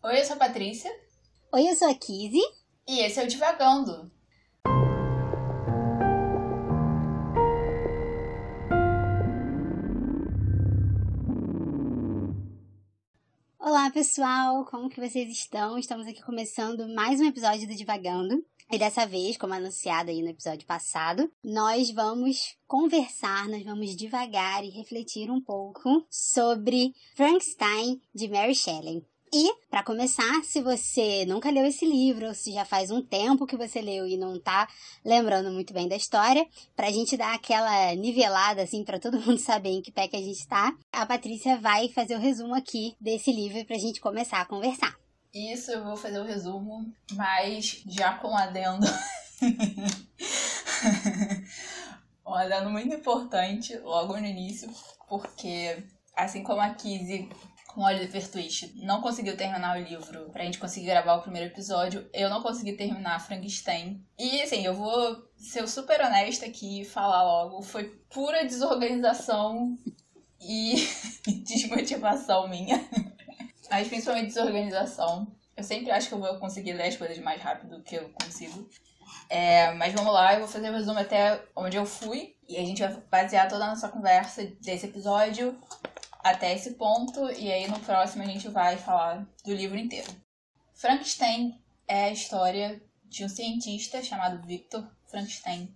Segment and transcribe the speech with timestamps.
[0.00, 0.90] Oi, eu sou a Patrícia.
[1.52, 2.40] Oi, eu sou a Kizzy.
[2.86, 4.08] E esse é o Divagando.
[13.58, 14.64] Olá, pessoal!
[14.66, 15.76] Como que vocês estão?
[15.76, 18.40] Estamos aqui começando mais um episódio do Divagando.
[18.70, 24.64] E dessa vez, como anunciado aí no episódio passado, nós vamos conversar, nós vamos devagar
[24.64, 29.04] e refletir um pouco sobre Frankenstein de Mary Shelley.
[29.32, 33.46] E, para começar, se você nunca leu esse livro, ou se já faz um tempo
[33.46, 34.66] que você leu e não tá
[35.04, 39.70] lembrando muito bem da história, pra gente dar aquela nivelada, assim, para todo mundo saber
[39.70, 43.30] em que pé que a gente tá, a Patrícia vai fazer o resumo aqui desse
[43.30, 44.96] livro pra gente começar a conversar.
[45.34, 48.86] Isso, eu vou fazer o resumo, mas já com adendo.
[52.26, 54.72] um adendo muito importante logo no início,
[55.06, 55.84] porque
[56.16, 57.28] assim como a Kizzy
[57.68, 62.08] com Oliver Twist não conseguiu terminar o livro pra gente conseguir gravar o primeiro episódio,
[62.12, 64.04] eu não consegui terminar Frankenstein.
[64.18, 69.76] E assim, eu vou ser super honesta aqui e falar logo, foi pura desorganização
[70.40, 70.88] e
[71.46, 72.84] desmotivação minha.
[73.70, 75.30] Mas principalmente desorganização.
[75.56, 78.08] Eu sempre acho que eu vou conseguir ler as coisas mais rápido do que eu
[78.10, 78.68] consigo.
[79.28, 82.34] É, mas vamos lá, eu vou fazer um resumo até onde eu fui.
[82.48, 85.58] E a gente vai basear toda a nossa conversa desse episódio
[86.30, 90.10] até esse ponto, e aí no próximo a gente vai falar do livro inteiro.
[90.74, 95.74] Frankenstein é a história de um cientista chamado Victor Frankenstein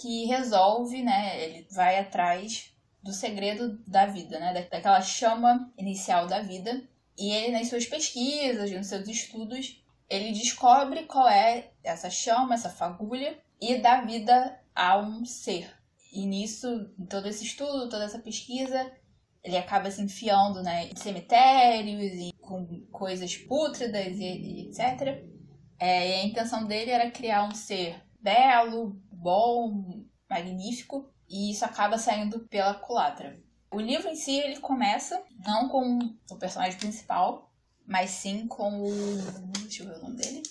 [0.00, 6.40] que resolve, né, ele vai atrás do segredo da vida, né, daquela chama inicial da
[6.40, 6.82] vida,
[7.16, 12.70] e ele nas suas pesquisas, nos seus estudos, ele descobre qual é essa chama, essa
[12.70, 15.68] fagulha e dá vida a um ser.
[16.12, 18.90] E nisso, em todo esse estudo, toda essa pesquisa,
[19.48, 25.24] ele acaba se enfiando né, em cemitérios e com coisas pútridas e, e etc.
[25.78, 31.98] É, e a intenção dele era criar um ser belo, bom, magnífico, e isso acaba
[31.98, 33.40] saindo pela culatra.
[33.70, 35.98] O livro em si ele começa não com
[36.30, 37.50] o personagem principal,
[37.86, 38.90] mas sim com o.
[39.62, 40.42] Deixa eu ver o nome dele.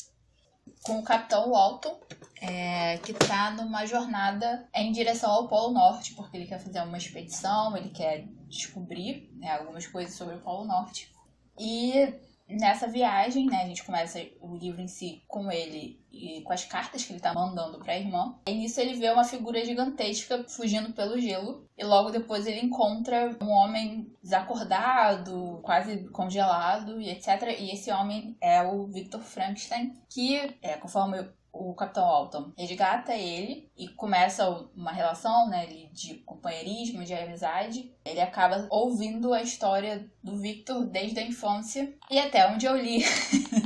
[0.84, 2.00] Com o Capitão Walton,
[2.42, 6.98] é, que está numa jornada em direção ao Polo Norte, porque ele quer fazer uma
[6.98, 11.12] expedição, ele quer descobrir né, algumas coisas sobre o Polo Norte.
[11.60, 12.14] E
[12.50, 16.66] nessa viagem, né, a gente começa o livro em si com ele e com as
[16.66, 18.36] cartas que ele tá mandando para a irmã.
[18.48, 23.38] E nisso ele vê uma figura gigantesca fugindo pelo gelo e logo depois ele encontra
[23.42, 27.56] um homem desacordado, quase congelado e etc.
[27.60, 31.24] E esse homem é o Victor Frankenstein, que é conforme
[31.60, 37.92] o Capitão Alton resgata ele e começa uma relação né, de companheirismo, de amizade.
[38.06, 43.04] Ele acaba ouvindo a história do Victor desde a infância e até onde eu li.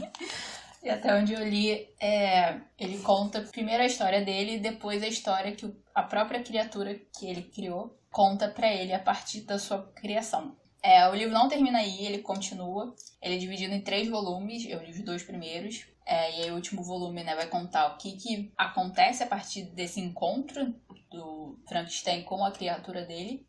[0.82, 5.08] e até onde eu li, é, ele conta primeiro a história dele e depois a
[5.08, 9.84] história que a própria criatura que ele criou conta para ele a partir da sua
[9.96, 10.56] criação.
[10.84, 12.96] É, o livro não termina aí, ele continua.
[13.22, 15.86] Ele é dividido em três volumes, eu li os dois primeiros.
[16.06, 19.64] É, e aí o último volume né, vai contar o que, que acontece a partir
[19.74, 20.74] desse encontro
[21.10, 23.48] do Frankenstein com a criatura dele.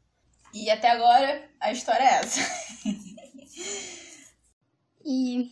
[0.52, 2.40] E até agora a história é essa.
[5.04, 5.50] e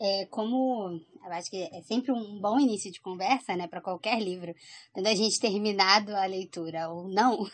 [0.00, 4.20] é, como eu acho que é sempre um bom início de conversa, né, para qualquer
[4.20, 4.54] livro,
[4.92, 7.44] quando a gente terminado a leitura ou não,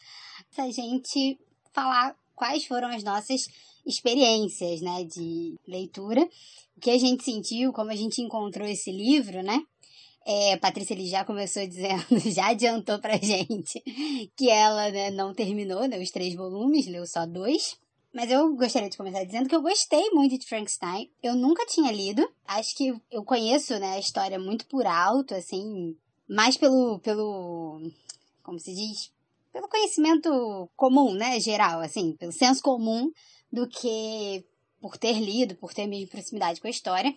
[0.50, 1.38] se a gente
[1.72, 3.48] falar quais foram as nossas
[3.86, 6.28] experiências, né, de leitura
[6.76, 9.62] o que a gente sentiu, como a gente encontrou esse livro, né?
[10.24, 13.80] É, Patrícia ele já começou dizendo, já adiantou pra gente
[14.36, 17.76] que ela né, não terminou né, os três volumes, leu só dois.
[18.12, 21.10] Mas eu gostaria de começar dizendo que eu gostei muito de Frankenstein.
[21.22, 22.26] Eu nunca tinha lido.
[22.46, 25.94] Acho que eu conheço né, a história muito por alto, assim,
[26.26, 27.78] mais pelo, pelo.
[28.42, 29.12] Como se diz?
[29.52, 31.38] Pelo conhecimento comum, né?
[31.40, 33.10] Geral, assim, pelo senso comum,
[33.52, 34.44] do que
[34.80, 37.16] por ter lido, por ter mesmo proximidade com a história.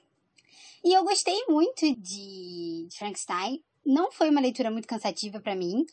[0.84, 3.62] E eu gostei muito de Frankenstein.
[3.86, 5.86] Não foi uma leitura muito cansativa para mim.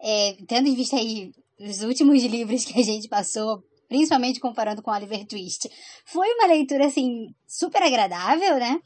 [0.00, 4.90] É, tendo em vista aí os últimos livros que a gente passou, principalmente comparando com
[4.90, 5.70] Oliver Twist,
[6.04, 8.80] foi uma leitura, assim, super agradável, né?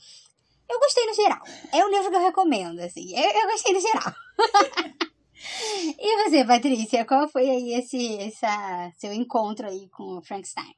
[0.69, 1.41] Eu gostei no geral.
[1.73, 3.15] É um livro que eu recomendo, assim.
[3.17, 4.13] Eu, eu gostei no geral.
[5.99, 10.75] e você, Patrícia, qual foi aí esse essa, seu encontro aí com o Frankenstein?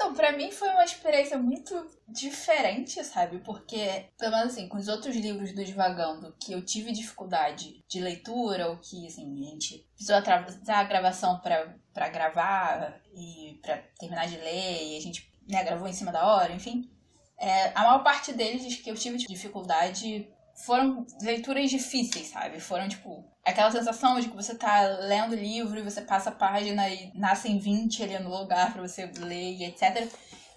[0.00, 1.74] Então, pra mim foi uma experiência muito
[2.06, 3.40] diferente, sabe?
[3.40, 8.00] Porque, pelo menos assim, com os outros livros do Divagando, que eu tive dificuldade de
[8.00, 14.28] leitura, ou que, assim, a gente precisou atrasar a gravação pra gravar e pra terminar
[14.28, 16.88] de ler, e a gente né, gravou em cima da hora, enfim.
[17.36, 20.32] É, a maior parte deles que eu tive dificuldade
[20.64, 22.60] foram leituras difíceis, sabe?
[22.60, 26.88] Foram, tipo, aquela sensação de que você tá lendo livro e você passa a página
[26.88, 30.08] e nascem 20 ali no lugar para você ler e etc.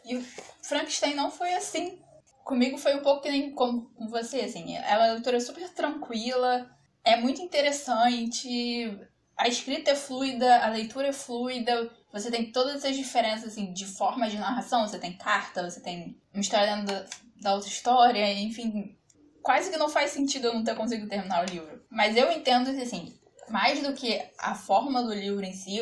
[0.06, 0.20] E
[0.62, 2.00] Frankenstein não foi assim.
[2.44, 4.76] Comigo foi um pouco que nem com você, assim.
[4.76, 6.70] É uma leitura super tranquila,
[7.04, 9.00] é muito interessante,
[9.38, 13.86] a escrita é fluida, a leitura é fluida, você tem todas as diferenças, assim, de
[13.86, 17.06] forma de narração, você tem carta, você tem uma história dentro da,
[17.42, 18.96] da outra história, enfim,
[19.42, 21.84] quase que não faz sentido eu não ter conseguido terminar o livro.
[21.90, 23.18] Mas eu entendo que, assim,
[23.50, 25.82] mais do que a forma do livro em si,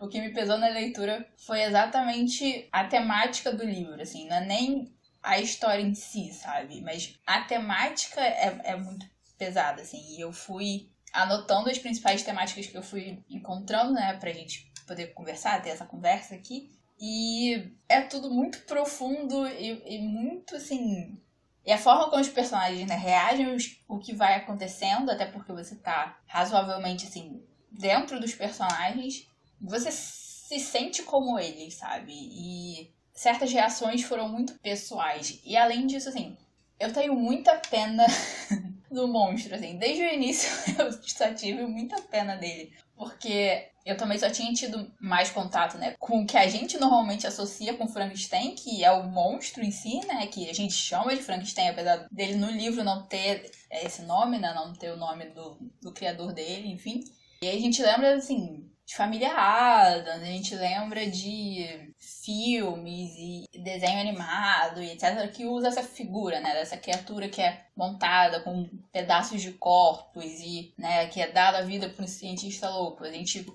[0.00, 4.46] o que me pesou na leitura foi exatamente a temática do livro, assim, não é
[4.46, 6.80] nem a história em si, sabe?
[6.80, 9.06] Mas a temática é, é muito
[9.38, 14.32] pesada, assim, e eu fui anotando as principais temáticas que eu fui encontrando, né, pra
[14.32, 16.70] gente poder conversar, ter essa conversa aqui.
[17.00, 21.18] E é tudo muito profundo e, e muito, assim,
[21.64, 25.76] e a forma como os personagens né, reagem o que vai acontecendo, até porque você
[25.76, 29.28] tá razoavelmente assim, dentro dos personagens,
[29.60, 32.12] você se sente como eles, sabe?
[32.12, 35.40] E certas reações foram muito pessoais.
[35.44, 36.36] E além disso, assim,
[36.78, 38.06] eu tenho muita pena
[38.90, 39.76] do monstro, assim.
[39.76, 42.72] Desde o início eu só tive muita pena dele.
[42.96, 47.26] Porque eu também só tinha tido mais contato, né, com o que a gente normalmente
[47.26, 51.22] associa com Frankenstein, que é o monstro em si, né, que a gente chama de
[51.22, 55.58] Frankenstein, apesar dele no livro não ter esse nome, né, não ter o nome do,
[55.80, 57.02] do criador dele, enfim.
[57.42, 63.46] E aí a gente lembra, assim, de Família Adams, a gente lembra de filmes e
[63.62, 68.68] desenho animado e etc., que usa essa figura, né, dessa criatura que é montada com
[68.90, 73.04] pedaços de corpos e, né, que é dada a vida para um cientista louco.
[73.04, 73.46] A gente,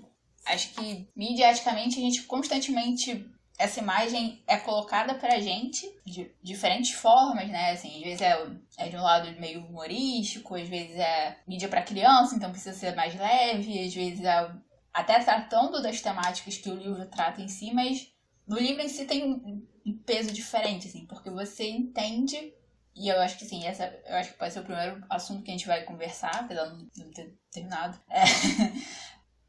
[0.46, 7.48] acho que, mediaticamente, a gente constantemente essa imagem é colocada pra gente de diferentes formas,
[7.48, 7.70] né?
[7.70, 8.46] Assim, às vezes é,
[8.76, 12.94] é de um lado meio humorístico, às vezes é mídia para criança, então precisa ser
[12.94, 14.50] mais leve, às vezes é
[14.96, 18.10] até tratando das temáticas que o livro trata em si, mas
[18.48, 19.62] no livro em si tem um,
[20.06, 22.54] peso diferente, assim, porque você entende,
[22.94, 25.50] e eu acho que sim, essa eu acho que pode ser o primeiro assunto que
[25.50, 28.24] a gente vai conversar, apesar de não ter terminado, é,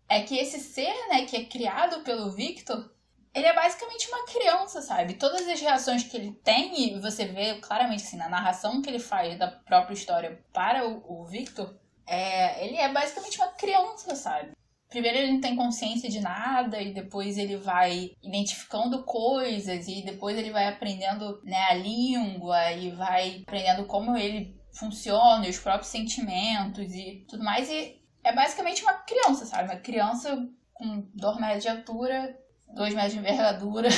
[0.20, 2.94] é que esse ser, né, que é criado pelo Victor,
[3.34, 5.14] ele é basicamente uma criança, sabe?
[5.14, 9.00] Todas as reações que ele tem, e você vê claramente assim, na narração que ele
[9.00, 11.74] faz da própria história para o, o Victor,
[12.06, 14.58] é, ele é basicamente uma criança, sabe?
[14.98, 20.36] Primeiro ele não tem consciência de nada e depois ele vai identificando coisas e depois
[20.36, 25.92] ele vai aprendendo né, a língua e vai aprendendo como ele funciona e os próprios
[25.92, 27.70] sentimentos e tudo mais.
[27.70, 29.70] E é basicamente uma criança, sabe?
[29.70, 32.36] Uma criança com 2 metros de altura,
[32.74, 33.90] 2 metros de envergadura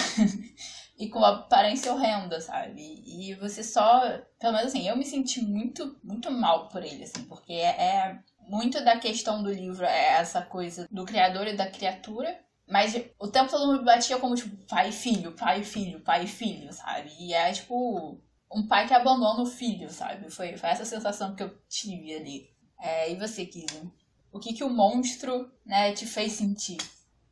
[0.99, 3.01] e com aparência horrenda, sabe?
[3.05, 4.01] E você só,
[4.37, 8.19] pelo menos assim, eu me senti muito, muito mal por ele, assim, porque é, é
[8.49, 12.39] muito da questão do livro é essa coisa do criador e da criatura.
[12.67, 16.25] Mas o tempo todo me batia como, tipo, pai e filho, pai e filho, pai
[16.25, 17.09] e filho, sabe?
[17.19, 18.19] E é, tipo,
[18.53, 20.29] um pai que abandona o filho, sabe?
[20.29, 22.49] Foi, foi essa sensação que eu tive ali.
[22.79, 23.91] É, e você, Kizzy?
[24.31, 26.77] O que que o monstro, né, te fez sentir?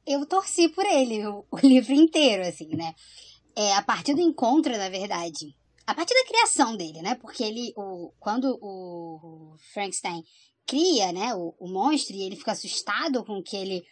[0.06, 2.96] Eu torci por ele o, o livro inteiro, assim, né?
[3.56, 5.56] É, a partir do encontro, na verdade.
[5.86, 7.16] A partir da criação dele, né?
[7.16, 10.24] Porque ele, o, quando o Frankenstein
[10.68, 13.84] cria, né, o, o monstro, e ele fica assustado com que ele.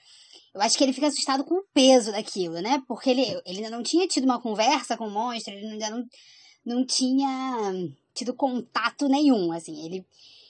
[0.54, 2.82] Eu acho que ele fica assustado com o peso daquilo, né?
[2.88, 6.06] Porque ele, ele ainda não tinha tido uma conversa com o monstro, ele ainda não,
[6.66, 7.74] não tinha
[8.14, 9.86] tido contato nenhum, assim.
[9.86, 10.06] Ele,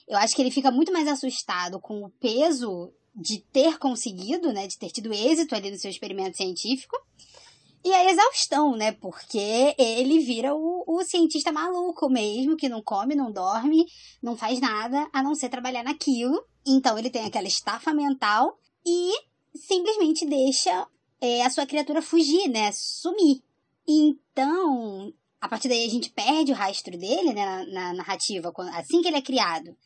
[0.08, 4.68] eu acho que ele fica muito mais assustado com o peso de ter conseguido, né?
[4.68, 6.96] De ter tido êxito ali no seu experimento científico
[7.86, 8.94] e a exaustão, né?
[8.94, 13.86] Porque ele vira o, o cientista maluco mesmo, que não come, não dorme,
[14.24, 16.44] não faz nada a não ser trabalhar naquilo.
[16.66, 19.12] Então ele tem aquela estafa mental e
[19.54, 20.88] simplesmente deixa
[21.22, 22.72] é, a sua criatura fugir, né?
[22.72, 23.44] Sumir.
[23.88, 27.46] Então, a partir daí a gente perde o rastro dele, né?
[27.46, 29.78] Na, na narrativa, assim que ele é criado.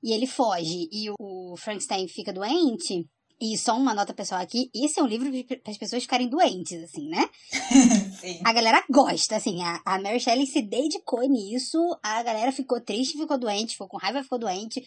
[0.00, 3.04] E ele foge e o Frankenstein fica doente
[3.40, 6.82] e só uma nota pessoal aqui, esse é um livro para as pessoas ficarem doentes,
[6.82, 7.28] assim, né?
[8.20, 8.40] Sim.
[8.44, 13.16] A galera gosta, assim, a, a Mary Shelley se dedicou nisso, a galera ficou triste,
[13.16, 14.84] ficou doente, ficou com raiva, ficou doente.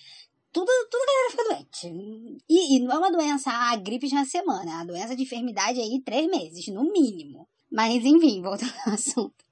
[0.51, 2.41] Tudo, tudo a galera fica doente.
[2.49, 5.23] E, e não é uma doença, a gripe de uma semana, é uma doença de
[5.23, 7.47] enfermidade aí três meses, no mínimo.
[7.71, 9.45] Mas, enfim, voltando ao assunto.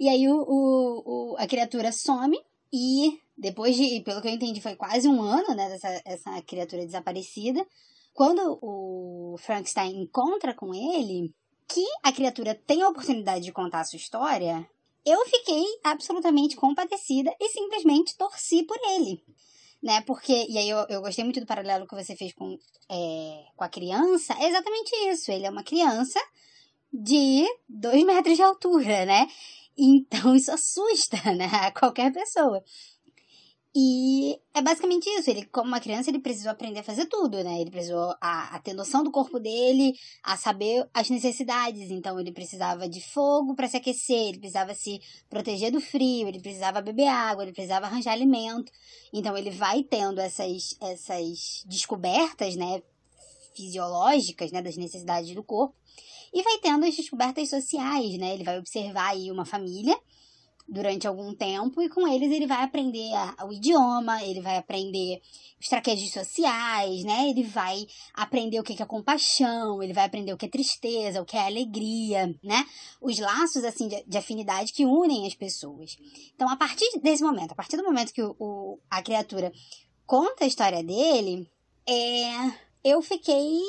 [0.00, 2.36] E aí o, o, o, a criatura some
[2.72, 6.84] e depois de, pelo que eu entendi, foi quase um ano, né, dessa essa criatura
[6.84, 7.64] desaparecida.
[8.12, 11.32] Quando o Frankenstein encontra com ele,
[11.68, 14.68] que a criatura tem a oportunidade de contar a sua história,
[15.04, 19.24] eu fiquei absolutamente compadecida e simplesmente torci por ele.
[19.82, 20.00] Né?
[20.02, 22.56] Porque, e aí eu, eu gostei muito do paralelo que você fez com,
[22.88, 25.32] é, com a criança, é exatamente isso.
[25.32, 26.20] Ele é uma criança
[26.92, 29.26] de dois metros de altura, né?
[29.76, 31.70] Então isso assusta, né?
[31.72, 32.62] Qualquer pessoa.
[33.74, 35.30] E é basicamente isso.
[35.30, 37.58] Ele, como uma criança, ele precisou aprender a fazer tudo, né?
[37.58, 41.90] Ele precisou a, a, ter noção do corpo dele, a saber as necessidades.
[41.90, 45.00] Então, ele precisava de fogo para se aquecer, ele precisava se
[45.30, 48.70] proteger do frio, ele precisava beber água, ele precisava arranjar alimento.
[49.10, 52.82] Então, ele vai tendo essas, essas descobertas, né?
[53.56, 54.60] Fisiológicas, né?
[54.60, 55.74] Das necessidades do corpo.
[56.34, 58.34] E vai tendo as descobertas sociais, né?
[58.34, 59.98] Ele vai observar aí uma família
[60.68, 65.20] durante algum tempo e com eles ele vai aprender a, o idioma, ele vai aprender
[65.60, 67.28] os sociais, né?
[67.28, 71.24] Ele vai aprender o que é compaixão, ele vai aprender o que é tristeza, o
[71.24, 72.66] que é alegria, né?
[73.00, 75.96] Os laços, assim, de, de afinidade que unem as pessoas.
[76.34, 79.52] Então, a partir desse momento, a partir do momento que o, o a criatura
[80.06, 81.48] conta a história dele,
[81.86, 82.52] é,
[82.82, 83.60] eu fiquei,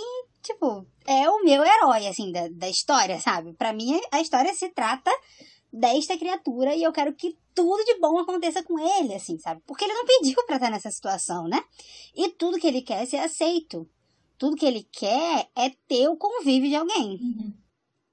[0.41, 3.53] tipo, é o meu herói, assim, da, da história, sabe?
[3.53, 5.11] Para mim, a história se trata
[5.73, 9.61] desta criatura e eu quero que tudo de bom aconteça com ele, assim, sabe?
[9.65, 11.63] Porque ele não pediu para estar nessa situação, né?
[12.15, 13.89] E tudo que ele quer é ser aceito.
[14.37, 17.19] Tudo que ele quer é ter o convívio de alguém.
[17.19, 17.53] Uhum.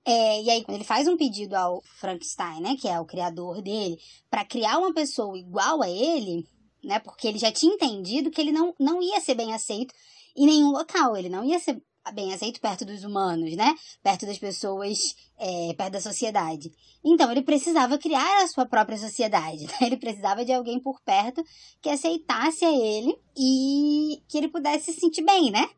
[0.05, 3.61] É, e aí, quando ele faz um pedido ao Frankenstein, né, que é o criador
[3.61, 3.99] dele,
[4.31, 6.47] para criar uma pessoa igual a ele,
[6.83, 9.95] né, porque ele já tinha entendido que ele não, não ia ser bem aceito
[10.35, 13.75] em nenhum local, ele não ia ser bem aceito perto dos humanos, né?
[14.03, 16.71] Perto das pessoas, é, perto da sociedade.
[17.05, 19.67] Então, ele precisava criar a sua própria sociedade.
[19.81, 19.87] Né?
[19.87, 21.43] Ele precisava de alguém por perto
[21.81, 25.69] que aceitasse a ele e que ele pudesse se sentir bem, né?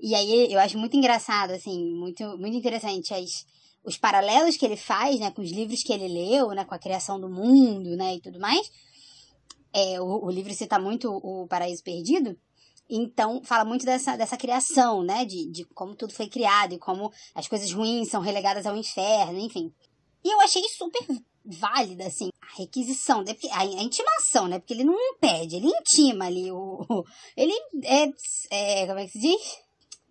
[0.00, 3.46] E aí eu acho muito engraçado, assim, muito, muito interessante as,
[3.84, 6.78] os paralelos que ele faz, né, com os livros que ele leu, né, com a
[6.78, 8.70] criação do mundo, né, e tudo mais.
[9.72, 12.36] É, o, o livro cita muito o Paraíso Perdido,
[12.88, 15.24] então, fala muito dessa, dessa criação, né?
[15.24, 19.38] De, de como tudo foi criado e como as coisas ruins são relegadas ao inferno,
[19.38, 19.72] enfim.
[20.24, 21.06] E eu achei super
[21.44, 23.22] válida, assim, a requisição,
[23.52, 24.58] a, a intimação, né?
[24.58, 27.04] Porque ele não impede, ele intima ali o.
[27.36, 27.52] ele
[27.84, 28.86] é, é.
[28.86, 29.64] Como é que se diz?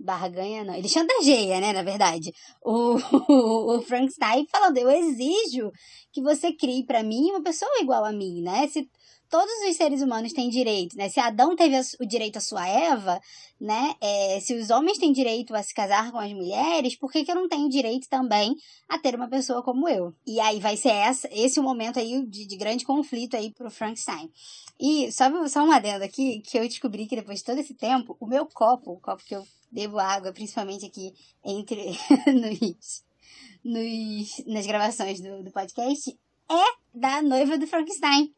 [0.03, 0.75] barganha, não.
[0.75, 2.97] Ele chantageia, né, na verdade, o,
[3.29, 5.71] o, o falando, eu exijo
[6.11, 8.67] que você crie para mim uma pessoa igual a mim, né?
[8.67, 8.87] Se
[9.33, 11.09] todos os seres humanos têm direito, né?
[11.09, 13.19] Se Adão teve o direito à sua Eva,
[13.59, 13.95] né?
[13.99, 17.31] É, se os homens têm direito a se casar com as mulheres, por que, que
[17.31, 18.55] eu não tenho direito também
[18.87, 20.13] a ter uma pessoa como eu?
[20.27, 23.71] E aí vai ser essa, esse o momento aí de, de grande conflito aí pro
[23.71, 24.29] Frankenstein.
[24.79, 28.15] E só, só uma adendo aqui, que eu descobri que depois de todo esse tempo,
[28.19, 31.11] o meu copo, o copo que eu bebo água, principalmente aqui
[31.43, 31.97] entre
[32.31, 33.03] nos,
[33.65, 36.15] nos, nas gravações do, do podcast,
[36.47, 38.31] é da noiva do Frankenstein.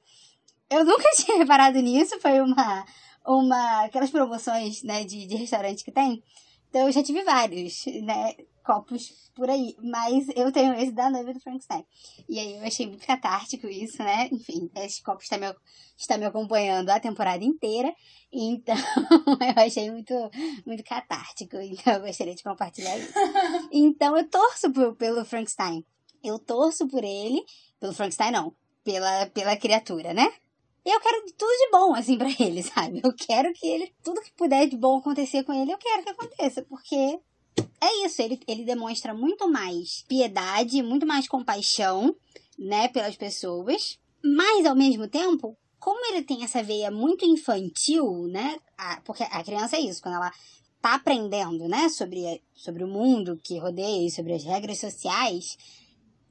[0.69, 2.85] Eu nunca tinha reparado nisso, foi uma,
[3.25, 6.23] uma aquelas promoções, né, de, de restaurante que tem.
[6.69, 11.33] Então eu já tive vários, né, copos por aí, mas eu tenho esse da noiva
[11.33, 11.85] do Frankenstein.
[12.27, 14.27] E aí eu achei muito catártico isso, né?
[14.31, 15.53] Enfim, esse copo está me,
[15.95, 17.93] está me acompanhando a temporada inteira,
[18.31, 18.75] então
[19.55, 20.13] eu achei muito,
[20.65, 23.13] muito catártico, então eu gostaria de compartilhar isso.
[23.71, 25.85] Então eu torço por, pelo Frankenstein.
[26.23, 27.43] Eu torço por ele,
[27.79, 30.31] pelo Frankenstein não, pela, pela criatura, né?
[30.91, 33.01] Eu quero tudo de bom, assim, para ele, sabe?
[33.03, 36.09] Eu quero que ele, tudo que puder de bom acontecer com ele, eu quero que
[36.09, 37.19] aconteça, porque
[37.81, 42.15] é isso, ele, ele demonstra muito mais piedade, muito mais compaixão,
[42.57, 48.57] né, pelas pessoas, mas ao mesmo tempo, como ele tem essa veia muito infantil, né,
[48.77, 50.31] a, porque a criança é isso, quando ela
[50.81, 55.57] tá aprendendo, né, sobre, sobre o mundo que rodeia e sobre as regras sociais,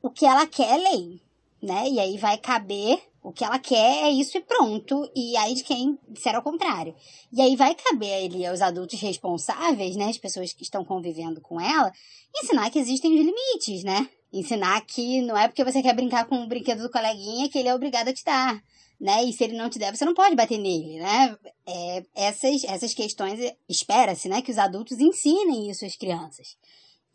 [0.03, 1.21] o que ela quer é lei,
[1.63, 5.11] né, e aí vai caber o que ela quer é isso e pronto.
[5.17, 6.95] E aí de quem disser ao contrário.
[7.33, 10.11] E aí vai caber ali aos adultos responsáveis, né?
[10.11, 11.91] As pessoas que estão convivendo com ela,
[12.37, 14.11] ensinar que existem os limites, né?
[14.31, 17.69] Ensinar que não é porque você quer brincar com o brinquedo do coleguinha que ele
[17.69, 18.63] é obrigado a te dar.
[19.01, 19.25] Né?
[19.25, 21.37] E se ele não te der, você não pode bater nele, né?
[21.67, 24.43] É, essas, essas questões, espera-se, né?
[24.43, 26.59] Que os adultos ensinem isso às crianças.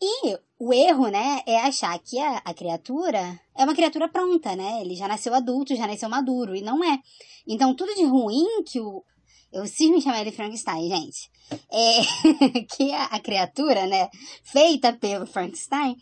[0.01, 4.81] E o erro, né, é achar que a, a criatura é uma criatura pronta, né?
[4.81, 6.99] Ele já nasceu adulto, já nasceu maduro, e não é.
[7.47, 9.03] Então, tudo de ruim que o.
[9.51, 11.29] Eu cismo me chamar ele Frankenstein, gente.
[11.71, 14.09] É que a, a criatura, né,
[14.43, 15.97] feita pelo Frankenstein,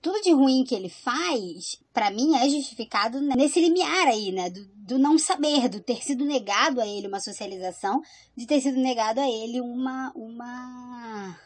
[0.00, 4.48] tudo de ruim que ele faz, para mim, é justificado nesse limiar aí, né?
[4.48, 8.00] Do, do, não saber, do ter sido negado a ele uma socialização,
[8.36, 11.36] de ter sido negado a ele uma, uma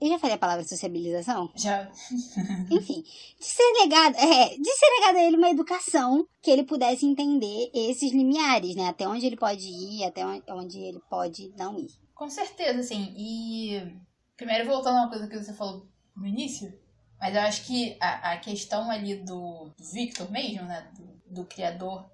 [0.00, 1.50] Eu já falei a palavra sociabilização?
[1.54, 1.90] Já.
[2.70, 3.02] Enfim,
[3.38, 7.70] de ser negado, é, de ser negado a ele uma educação que ele pudesse entender
[7.72, 8.88] esses limiares, né?
[8.88, 11.90] Até onde ele pode ir, até onde ele pode não ir.
[12.14, 13.14] Com certeza, assim.
[13.16, 13.96] E
[14.36, 16.72] primeiro voltando a uma coisa que você falou no início,
[17.18, 20.90] mas eu acho que a, a questão ali do, do Victor mesmo, né?
[20.94, 22.04] Do, do criador,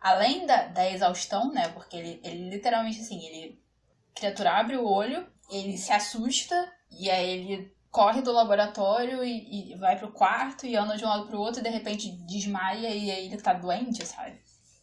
[0.00, 1.68] além da, da exaustão, né?
[1.70, 3.60] Porque ele, ele literalmente assim, ele
[4.14, 9.76] criatura abre o olho, ele se assusta e aí ele corre do laboratório e, e
[9.76, 13.10] vai pro quarto e anda de um lado pro outro e de repente desmaia e
[13.10, 14.40] aí ele tá doente, sabe?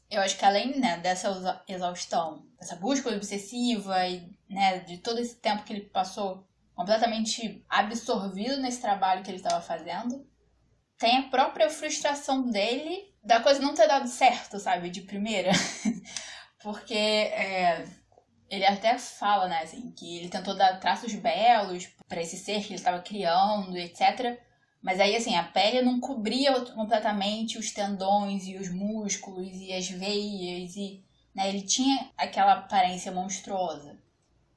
[0.09, 5.35] Eu acho que além né, dessa exaustão, dessa busca obsessiva e né, de todo esse
[5.35, 10.25] tempo que ele passou completamente absorvido nesse trabalho que ele estava fazendo,
[10.97, 15.51] tem a própria frustração dele da coisa não ter dado certo, sabe, de primeira.
[16.61, 17.85] Porque é,
[18.49, 22.69] ele até fala, né, assim, que ele tentou dar traços belos para esse ser que
[22.69, 24.39] ele estava criando, etc.
[24.81, 29.89] Mas aí, assim, a pele não cobria completamente os tendões e os músculos e as
[29.89, 31.03] veias e,
[31.35, 33.97] né, ele tinha aquela aparência monstruosa.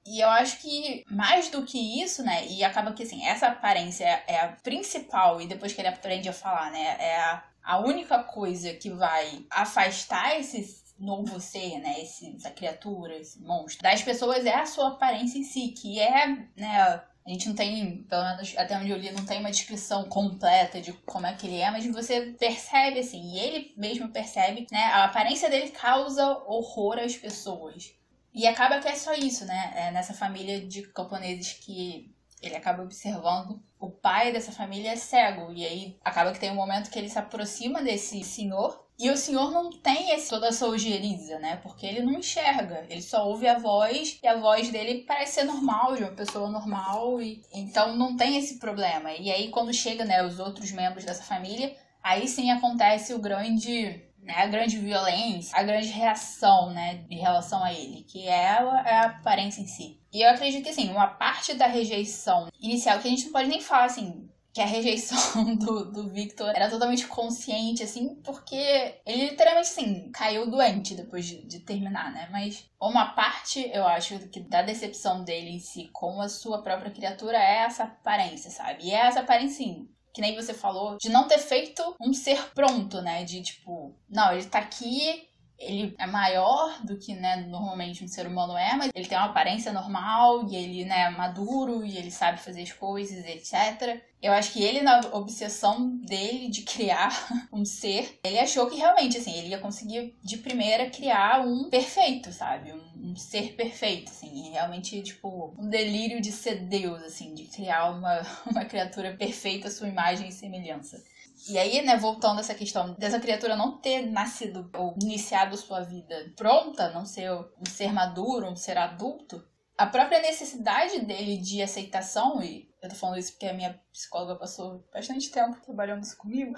[0.07, 4.05] E eu acho que mais do que isso, né, e acaba que, assim, essa aparência
[4.27, 8.23] é a principal e depois que ele aprende a falar, né, é a, a única
[8.23, 12.01] coisa que vai afastar esses novo ser, né?
[12.01, 13.83] Esse, essa criatura, esse monstro.
[13.83, 17.03] Das pessoas é a sua aparência em si, que é, né?
[17.25, 20.81] A gente não tem, pelo menos até onde eu li, não tem uma descrição completa
[20.81, 24.85] de como é que ele é, mas você percebe assim, e ele mesmo percebe, né?
[24.87, 27.95] A aparência dele causa horror às pessoas.
[28.35, 29.73] E acaba que é só isso, né?
[29.77, 35.53] É nessa família de camponeses que ele acaba observando o pai dessa família é cego.
[35.53, 39.17] E aí acaba que tem um momento que ele se aproxima desse senhor e o
[39.17, 41.57] senhor não tem esse, toda essa ojeriza, né?
[41.57, 42.87] Porque ele não enxerga.
[42.89, 46.49] Ele só ouve a voz e a voz dele parece ser normal, de uma pessoa
[46.49, 47.21] normal.
[47.21, 49.13] e Então não tem esse problema.
[49.13, 54.03] E aí quando chega, né, os outros membros dessa família, aí sim acontece o grande
[54.23, 58.83] né, a grande violência, a grande reação, né, em relação a ele, que é a,
[58.87, 59.99] é aparência em si.
[60.13, 63.49] E eu acredito que, assim, uma parte da rejeição inicial, que a gente não pode
[63.49, 69.31] nem falar, assim, que a rejeição do, do Victor era totalmente consciente, assim, porque ele
[69.31, 72.29] literalmente, assim, caiu doente depois de, de, terminar, né?
[72.31, 76.91] Mas uma parte, eu acho, que da decepção dele em si com a sua própria
[76.91, 78.85] criatura é essa aparência, sabe?
[78.85, 82.51] E é essa aparência, sim, que nem você falou, de não ter feito um ser
[82.51, 83.25] pronto, né?
[83.25, 85.27] De tipo, não, ele tá aqui,
[85.63, 89.29] ele é maior do que, né, normalmente um ser humano é, mas ele tem uma
[89.29, 94.01] aparência normal e ele, né, é maduro e ele sabe fazer as coisas, etc.
[94.21, 97.11] Eu acho que ele, na obsessão dele de criar
[97.53, 102.33] um ser, ele achou que realmente, assim, ele ia conseguir de primeira criar um perfeito,
[102.33, 102.73] sabe?
[102.73, 104.47] Um, um ser perfeito, assim.
[104.47, 109.69] E realmente, tipo, um delírio de ser Deus, assim, de criar uma, uma criatura perfeita
[109.69, 111.03] à sua imagem e semelhança.
[111.49, 115.81] E aí, né, voltando a essa questão dessa criatura não ter nascido ou iniciado sua
[115.81, 119.45] vida pronta, não ser um ser maduro, um ser adulto,
[119.77, 124.37] a própria necessidade dele de aceitação, e eu tô falando isso porque a minha psicóloga
[124.37, 126.55] passou bastante tempo trabalhando isso comigo,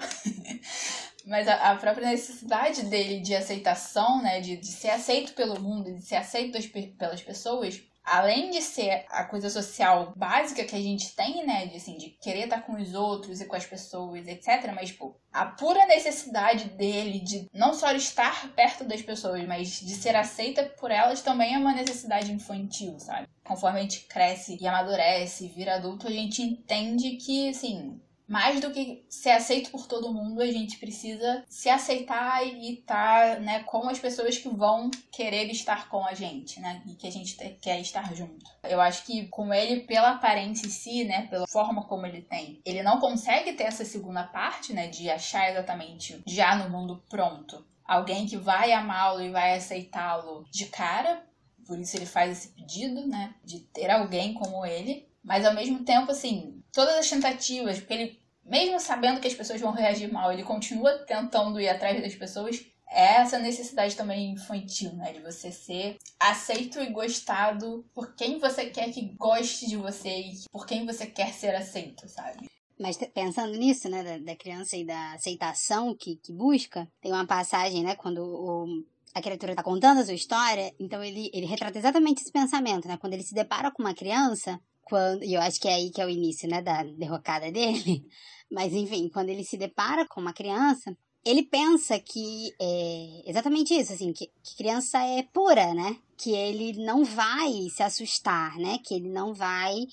[1.25, 5.93] mas a, a, própria necessidade dele de aceitação, né, de, de ser aceito pelo mundo,
[5.93, 6.59] de ser aceito
[6.97, 11.77] pelas pessoas, além de ser a coisa social básica que a gente tem, né, de,
[11.77, 15.45] assim, de querer estar com os outros e com as pessoas, etc, mas, tipo, a
[15.45, 20.91] pura necessidade dele de não só estar perto das pessoas, mas de ser aceita por
[20.91, 23.27] elas também é uma necessidade infantil, sabe?
[23.43, 28.71] Conforme a gente cresce e amadurece, vira adulto, a gente entende que, assim, mais do
[28.71, 33.87] que ser aceito por todo mundo, a gente precisa se aceitar e estar né, com
[33.87, 36.81] as pessoas que vão querer estar com a gente, né?
[36.87, 38.45] E que a gente quer estar junto.
[38.63, 41.27] Eu acho que com ele, pela aparência em si, né?
[41.27, 44.87] Pela forma como ele tem, ele não consegue ter essa segunda parte, né?
[44.87, 47.65] De achar exatamente já no mundo pronto.
[47.85, 51.23] Alguém que vai amá-lo e vai aceitá-lo de cara.
[51.67, 53.35] Por isso ele faz esse pedido, né?
[53.43, 55.07] De ter alguém como ele.
[55.25, 59.59] Mas ao mesmo tempo, assim, todas as tentativas, porque ele, mesmo sabendo que as pessoas
[59.59, 62.63] vão reagir mal, ele continua tentando ir atrás das pessoas.
[62.87, 65.11] É essa necessidade também infantil, né?
[65.11, 70.33] De você ser aceito e gostado por quem você quer que goste de você e
[70.51, 72.47] por quem você quer ser aceito, sabe?
[72.79, 77.25] Mas pensando nisso, né, da, da criança e da aceitação que, que busca, tem uma
[77.25, 78.83] passagem, né, quando o,
[79.15, 82.97] a criatura está contando a sua história, então ele, ele retrata exatamente esse pensamento, né?
[82.97, 85.99] Quando ele se depara com uma criança, quando, e eu acho que é aí que
[85.99, 88.05] é o início, né, da derrocada dele.
[88.49, 90.95] Mas enfim, quando ele se depara com uma criança,
[91.25, 95.97] ele pensa que é exatamente isso, assim, que, que criança é pura, né?
[96.15, 98.77] Que ele não vai se assustar, né?
[98.85, 99.87] Que ele não vai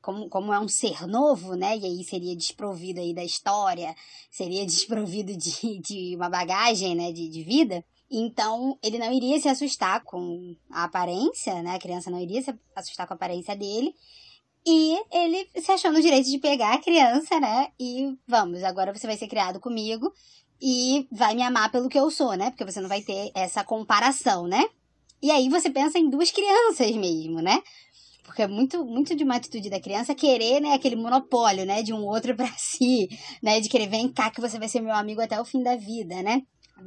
[0.00, 1.76] como, como é um ser novo, né?
[1.76, 3.92] E aí seria desprovido aí da história,
[4.30, 7.10] seria desprovido de, de uma bagagem, né?
[7.10, 7.84] De, de vida.
[8.08, 11.74] Então, ele não iria se assustar com a aparência, né?
[11.74, 13.92] A criança não iria se assustar com a aparência dele.
[14.66, 17.68] E ele se achou no direito de pegar a criança, né?
[17.78, 20.12] E vamos, agora você vai ser criado comigo
[20.60, 22.50] e vai me amar pelo que eu sou, né?
[22.50, 24.64] Porque você não vai ter essa comparação, né?
[25.22, 27.62] E aí você pensa em duas crianças mesmo, né?
[28.24, 31.92] Porque é muito, muito de uma atitude da criança querer, né, aquele monopólio, né, de
[31.92, 33.08] um outro para si,
[33.40, 35.76] né, de querer, vem cá que você vai ser meu amigo até o fim da
[35.76, 36.42] vida, né?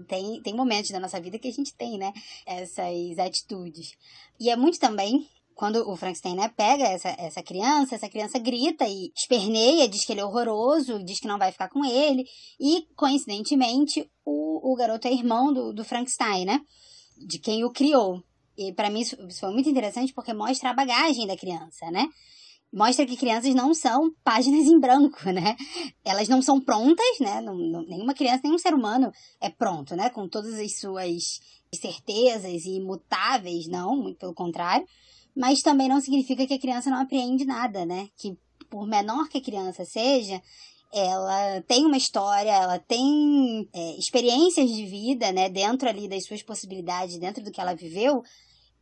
[0.07, 2.11] Tem, tem momentos da nossa vida que a gente tem, né,
[2.45, 3.93] essas atitudes.
[4.37, 5.25] E é muito também
[5.59, 10.13] quando o Frankenstein né, pega essa, essa criança, essa criança grita e esperneia, diz que
[10.13, 12.23] ele é horroroso, diz que não vai ficar com ele.
[12.57, 16.61] E, coincidentemente, o, o garoto é irmão do, do Frankenstein, né?
[17.27, 18.23] De quem o criou.
[18.57, 22.07] E para mim isso, isso foi muito interessante porque mostra a bagagem da criança, né?
[22.71, 25.57] Mostra que crianças não são páginas em branco, né?
[26.05, 27.41] Elas não são prontas, né?
[27.41, 30.09] Não, não, nenhuma criança, nenhum ser humano é pronto, né?
[30.09, 31.41] Com todas as suas
[31.75, 34.87] certezas imutáveis, não, muito pelo contrário.
[35.39, 38.09] Mas também não significa que a criança não apreende nada, né?
[38.17, 38.37] Que
[38.69, 40.41] por menor que a criança seja,
[40.93, 45.47] ela tem uma história, ela tem é, experiências de vida, né?
[45.47, 48.21] Dentro ali das suas possibilidades, dentro do que ela viveu,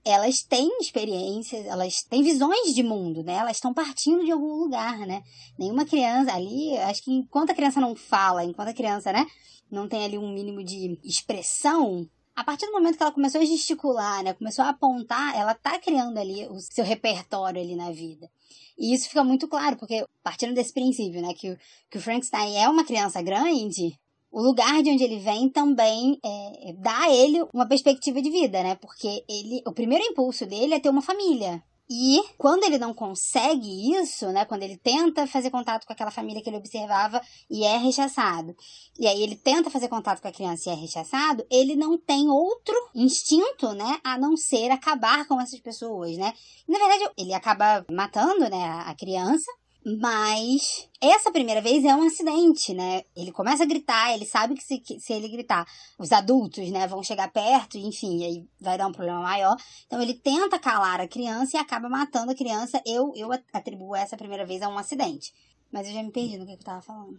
[0.04, 3.36] elas têm experiências, elas têm visões de mundo, né?
[3.36, 5.22] Elas estão partindo de algum lugar, né?
[5.60, 9.28] Nenhuma criança ali, acho que enquanto a criança não fala, enquanto a criança, né,
[9.70, 13.45] não tem ali um mínimo de expressão, a partir do momento que ela começou a
[13.45, 18.30] gesticular, né, começou a apontar, ela tá criando ali o seu repertório ali na vida.
[18.78, 21.58] E isso fica muito claro, porque partindo desse princípio, né, que,
[21.89, 24.00] que o Frankenstein é uma criança grande,
[24.32, 28.62] o lugar de onde ele vem também é, dá a ele uma perspectiva de vida,
[28.62, 28.76] né?
[28.76, 31.63] Porque ele, o primeiro impulso dele é ter uma família.
[31.89, 36.41] E quando ele não consegue isso, né, quando ele tenta fazer contato com aquela família
[36.41, 38.54] que ele observava e é rechaçado,
[39.00, 42.28] e aí ele tenta fazer contato com a criança e é rechaçado, ele não tem
[42.30, 46.34] outro instinto, né, a não ser acabar com essas pessoas, né?
[46.67, 49.50] Na verdade, ele acaba matando, né, a criança,
[49.89, 53.04] mas essa primeira vez é um acidente, né?
[53.15, 55.65] Ele começa a gritar, ele sabe que se, que se ele gritar,
[55.97, 59.56] os adultos, né, vão chegar perto, enfim, aí vai dar um problema maior.
[59.86, 62.82] Então ele tenta calar a criança e acaba matando a criança.
[62.86, 65.34] Eu, eu atribuo essa primeira vez a um acidente.
[65.71, 67.17] Mas eu já me perdi no que eu tava falando.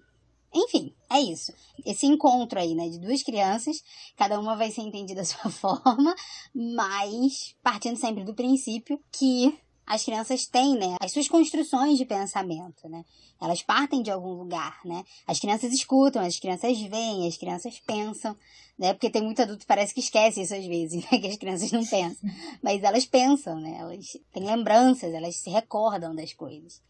[0.54, 1.52] Enfim, é isso.
[1.87, 3.83] Esse encontro aí, né, de duas crianças,
[4.14, 6.14] cada uma vai ser entendida da sua forma,
[6.54, 12.88] mas partindo sempre do princípio que as crianças têm, né, as suas construções de pensamento,
[12.88, 13.05] né?
[13.40, 15.03] Elas partem de algum lugar, né?
[15.27, 18.37] As crianças escutam, as crianças veem, as crianças pensam,
[18.79, 18.92] né?
[18.92, 21.18] Porque tem muito adulto que parece que esquece isso às vezes, né?
[21.18, 22.31] Que as crianças não pensam.
[22.62, 23.79] Mas elas pensam, né?
[23.79, 26.83] Elas têm lembranças, elas se recordam das coisas.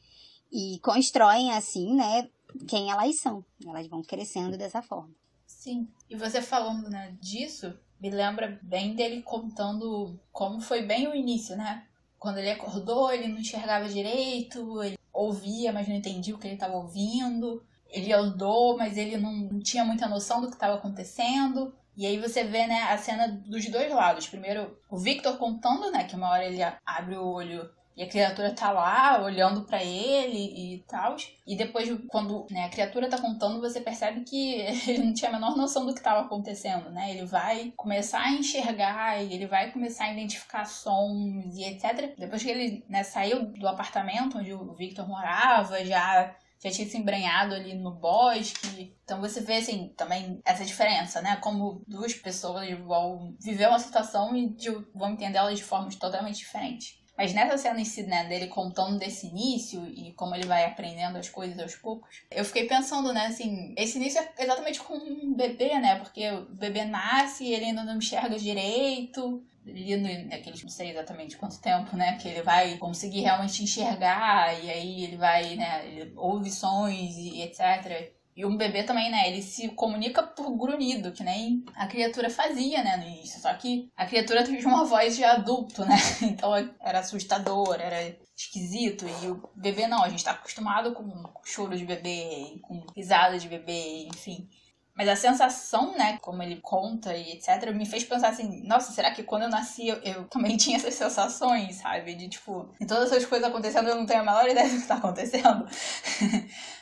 [0.50, 2.28] E constroem, assim, né?
[2.66, 3.44] Quem elas são.
[3.66, 5.14] Elas vão crescendo dessa forma.
[5.46, 5.88] Sim.
[6.08, 11.56] E você falando, né, disso, me lembra bem dele contando como foi bem o início,
[11.56, 11.87] né?
[12.18, 16.54] Quando ele acordou, ele não enxergava direito, ele ouvia, mas não entendia o que ele
[16.54, 17.62] estava ouvindo.
[17.88, 21.74] Ele andou, mas ele não tinha muita noção do que estava acontecendo.
[21.96, 24.28] E aí você vê, né, a cena dos dois lados.
[24.28, 28.54] Primeiro, o Victor contando, né, que uma hora ele abre o olho e a criatura
[28.54, 31.16] tá lá olhando para ele e tal.
[31.44, 34.52] E depois, quando né, a criatura tá contando, você percebe que
[34.86, 37.10] ele não tinha a menor noção do que estava acontecendo, né?
[37.10, 42.14] Ele vai começar a enxergar ele vai começar a identificar sons e etc.
[42.16, 46.96] Depois que ele né, saiu do apartamento onde o Victor morava, já já tinha se
[46.96, 48.96] embrenhado ali no bosque.
[49.04, 51.36] Então você vê, assim, também essa diferença, né?
[51.36, 54.56] Como duas pessoas vão viver uma situação e
[54.94, 56.97] vão entender ela de formas totalmente diferentes.
[57.18, 61.18] Mas nessa cena em si, né, dele contando desse início e como ele vai aprendendo
[61.18, 65.34] as coisas aos poucos, eu fiquei pensando, né, assim, esse início é exatamente como um
[65.34, 65.96] bebê, né?
[65.96, 71.36] Porque o bebê nasce e ele ainda não enxerga direito, ali naqueles, não sei exatamente
[71.36, 76.12] quanto tempo, né, que ele vai conseguir realmente enxergar e aí ele vai, né, ele
[76.16, 78.12] ouve sons e etc.
[78.38, 79.28] E um bebê também, né?
[79.28, 82.96] Ele se comunica por grunhido, que nem a criatura fazia, né?
[82.96, 83.40] No início.
[83.40, 85.96] Só que a criatura tinha uma voz de adulto, né?
[86.22, 89.06] Então era assustador, era esquisito.
[89.24, 93.48] E o bebê não, a gente tá acostumado com choro de bebê, com risada de
[93.48, 94.48] bebê, enfim.
[94.94, 99.10] Mas a sensação, né, como ele conta e etc, me fez pensar assim, nossa, será
[99.10, 102.14] que quando eu nasci eu, eu também tinha essas sensações, sabe?
[102.14, 104.94] De tipo, todas essas coisas acontecendo eu não tenho a menor ideia do que tá
[104.94, 105.66] acontecendo.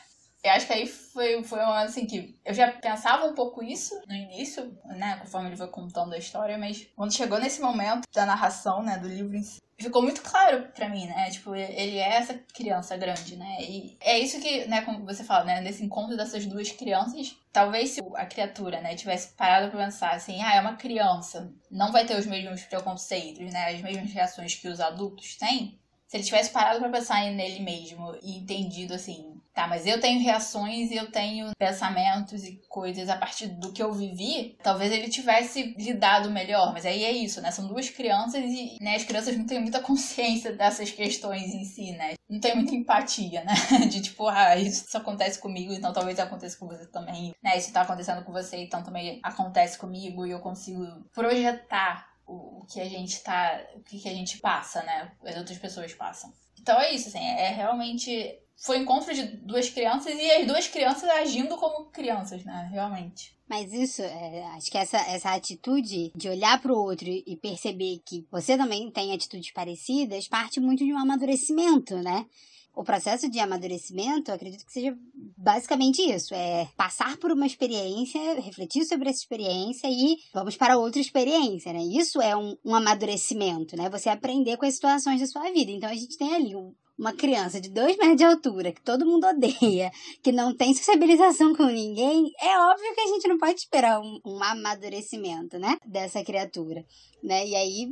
[0.47, 4.01] Eu acho que aí foi, foi uma assim que eu já pensava um pouco isso
[4.07, 5.17] no início, né?
[5.21, 9.09] Conforme ele foi contando a história, mas quando chegou nesse momento da narração, né, do
[9.09, 11.31] livro em si, ficou muito claro para mim, né?
[11.31, 13.57] Tipo, ele é essa criança grande, né?
[13.61, 17.91] E é isso que, né, como você fala, né, nesse encontro dessas duas crianças, talvez
[17.91, 22.07] se a criatura, né, tivesse parado para pensar assim, ah, é uma criança, não vai
[22.07, 25.77] ter os mesmos preconceitos, né, as mesmas reações que os adultos têm.
[26.07, 30.21] Se ele tivesse parado para pensar nele mesmo e entendido assim, Tá, mas eu tenho
[30.21, 34.55] reações e eu tenho pensamentos e coisas a partir do que eu vivi.
[34.63, 37.51] Talvez ele tivesse lidado melhor, mas aí é isso, né?
[37.51, 41.93] São duas crianças e né, as crianças não têm muita consciência dessas questões em si,
[41.93, 42.17] né?
[42.29, 43.55] Não tem muita empatia, né?
[43.89, 47.35] De tipo, ah, isso acontece comigo, então talvez aconteça com você também.
[47.43, 47.57] Né?
[47.57, 52.79] Isso tá acontecendo com você, então também acontece comigo e eu consigo projetar o, que
[52.79, 53.59] a gente tá.
[53.75, 55.13] o que a gente passa, né?
[55.25, 56.31] As outras pessoas passam.
[56.61, 61.09] Então é isso, assim, é realmente foi encontro de duas crianças e as duas crianças
[61.11, 62.69] agindo como crianças, né?
[62.73, 63.37] Realmente.
[63.49, 68.01] Mas isso, é, acho que essa, essa atitude de olhar para o outro e perceber
[68.05, 72.27] que você também tem atitudes parecidas parte muito de um amadurecimento, né?
[72.75, 74.95] O processo de amadurecimento, acredito que seja
[75.39, 81.01] basicamente isso: é passar por uma experiência, refletir sobre essa experiência e vamos para outra
[81.01, 81.83] experiência, né?
[81.83, 83.89] Isso é um, um amadurecimento, né?
[83.89, 85.71] Você aprender com as situações da sua vida.
[85.71, 89.07] Então a gente tem ali um, uma criança de dois metros de altura, que todo
[89.07, 89.91] mundo odeia,
[90.23, 94.21] que não tem sociabilização com ninguém, é óbvio que a gente não pode esperar um,
[94.25, 95.77] um amadurecimento, né?
[95.85, 96.85] Dessa criatura,
[97.23, 97.47] né?
[97.47, 97.89] E aí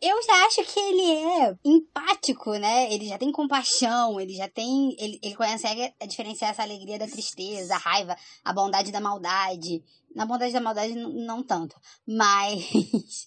[0.00, 2.92] eu já acho que ele é empático, né?
[2.92, 4.94] Ele já tem compaixão, ele já tem.
[4.98, 9.82] Ele, ele consegue diferenciar essa alegria da tristeza, a raiva, a bondade da maldade.
[10.14, 11.76] Na bondade da maldade, não tanto.
[12.06, 13.26] Mas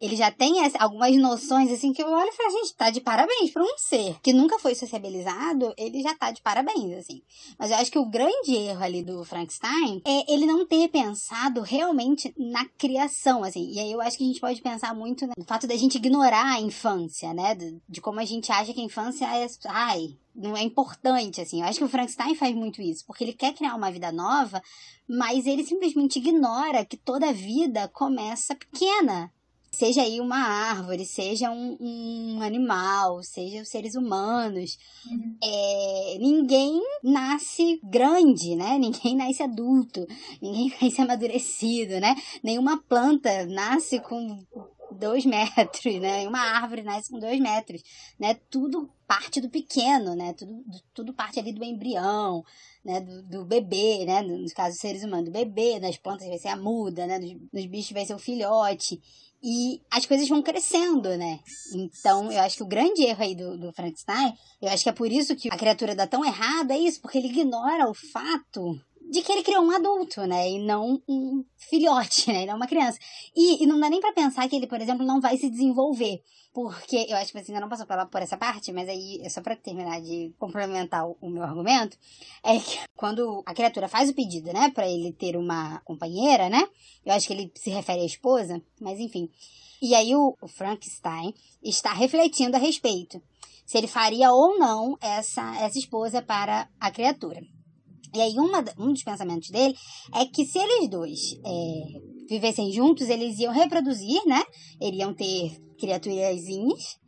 [0.00, 3.00] ele já tem essa, algumas noções assim que eu olho e falo, gente, tá de
[3.00, 7.22] parabéns para um ser que nunca foi sociabilizado, ele já tá de parabéns, assim.
[7.58, 11.60] Mas eu acho que o grande erro ali do Frankenstein é ele não ter pensado
[11.60, 13.70] realmente na criação, assim.
[13.70, 16.54] E aí eu acho que a gente pode pensar muito no fato da gente ignorar
[16.54, 17.54] a infância, né?
[17.54, 21.60] De, como a gente acha que a infância é, ai, não é importante, assim.
[21.60, 24.62] Eu acho que o Frankenstein faz muito isso, porque ele quer criar uma vida nova,
[25.06, 29.30] mas ele simplesmente ignora que toda vida começa pequena.
[29.80, 34.76] Seja aí uma árvore, seja um, um animal, seja os seres humanos.
[35.10, 35.36] Uhum.
[35.42, 38.76] É, ninguém nasce grande, né?
[38.78, 40.06] Ninguém nasce adulto,
[40.42, 42.14] ninguém nasce amadurecido, né?
[42.44, 44.44] Nenhuma planta nasce com
[44.98, 46.18] dois metros, né?
[46.18, 47.82] Nenhuma árvore nasce com dois metros,
[48.18, 48.34] né?
[48.50, 50.34] Tudo parte do pequeno, né?
[50.34, 50.62] Tudo,
[50.92, 52.44] tudo parte ali do embrião,
[52.84, 53.00] né?
[53.00, 54.20] Do, do bebê, né?
[54.20, 57.18] Nos casos dos seres humanos, do bebê, nas plantas vai ser a muda, né?
[57.18, 59.00] Nos, nos bichos vai ser o filhote.
[59.42, 61.40] E as coisas vão crescendo, né?
[61.74, 64.92] Então, eu acho que o grande erro aí do, do Frankenstein, eu acho que é
[64.92, 68.78] por isso que a criatura dá tão errado, é isso, porque ele ignora o fato
[69.10, 70.48] de que ele criou um adulto, né?
[70.48, 72.44] E não um filhote, né?
[72.44, 72.96] E não uma criança.
[73.34, 76.22] E, e não dá nem para pensar que ele, por exemplo, não vai se desenvolver.
[76.52, 79.28] Porque eu acho que você ainda não passou pela, por essa parte, mas aí, é
[79.28, 81.96] só para terminar de complementar o, o, meu argumento,
[82.42, 86.68] é que quando a criatura faz o pedido, né, para ele ter uma companheira, né,
[87.04, 89.28] eu acho que ele se refere à esposa, mas enfim.
[89.80, 93.22] E aí o, o Frankenstein está refletindo a respeito
[93.64, 97.40] se ele faria ou não essa, essa esposa para a criatura.
[98.14, 99.74] E aí uma, um dos pensamentos dele
[100.14, 104.42] é que se eles dois é, vivessem juntos, eles iam reproduzir, né?
[104.80, 106.98] Iriam ter criaturazinhas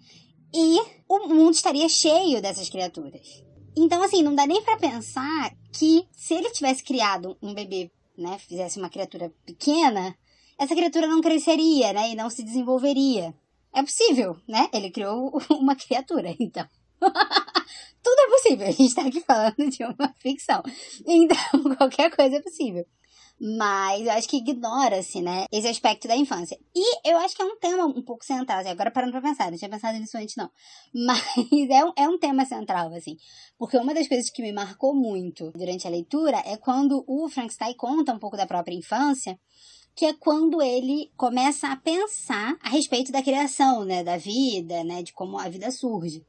[0.54, 3.42] e o mundo estaria cheio dessas criaturas.
[3.76, 8.38] Então, assim, não dá nem para pensar que se ele tivesse criado um bebê, né,
[8.38, 10.14] fizesse uma criatura pequena,
[10.58, 13.34] essa criatura não cresceria, né, e não se desenvolveria.
[13.74, 14.68] É possível, né?
[14.72, 16.66] Ele criou uma criatura, então.
[18.02, 18.66] Tudo é possível.
[18.68, 20.62] A gente tá aqui falando de uma ficção.
[21.06, 22.84] Então, qualquer coisa é possível.
[23.40, 26.56] Mas eu acho que ignora-se, né, esse aspecto da infância.
[26.76, 29.50] E eu acho que é um tema um pouco central, assim, agora parando pra pensar,
[29.50, 30.48] não tinha pensado nisso antes, não.
[30.94, 31.20] Mas
[31.70, 33.16] é um, é um tema central, assim.
[33.58, 37.74] Porque uma das coisas que me marcou muito durante a leitura é quando o Frankenstein
[37.74, 39.36] conta um pouco da própria infância
[39.94, 45.02] que é quando ele começa a pensar a respeito da criação, né, da vida, né,
[45.02, 46.24] de como a vida surge.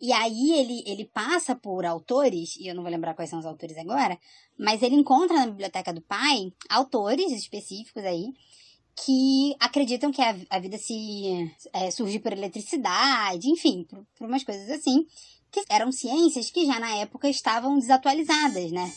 [0.00, 3.46] E aí ele, ele passa por autores, e eu não vou lembrar quais são os
[3.46, 4.18] autores agora,
[4.58, 8.32] mas ele encontra na biblioteca do pai autores específicos aí
[8.96, 14.44] que acreditam que a, a vida se é, surge por eletricidade, enfim, por, por umas
[14.44, 15.06] coisas assim,
[15.50, 18.92] que eram ciências que já na época estavam desatualizadas, né?